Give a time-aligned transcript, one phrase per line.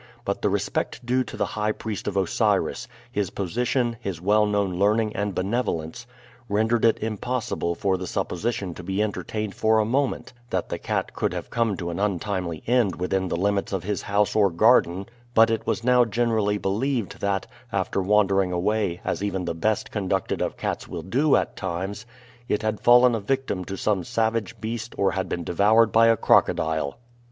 [0.25, 4.79] But the respect due to the high priest of Osiris, his position, his well known
[4.79, 6.07] learning and benevolence
[6.49, 11.13] rendered it impossible for the supposition to be entertained for a moment that the cat
[11.13, 15.05] could have come to an untimely end within the limits of his house or garden,
[15.35, 20.41] but it was now generally believed that, after wandering away, as even the best conducted
[20.41, 22.07] of cats will do at times,
[22.47, 26.17] it had fallen a victim to some savage beast or had been devoured by a
[26.17, 26.97] crocodile.